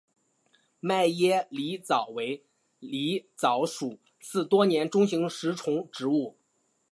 [0.79, 2.43] 迈耶狸藻为
[2.79, 6.39] 狸藻属似多年中型食虫植物。